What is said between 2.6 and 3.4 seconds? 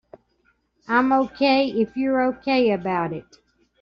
about it.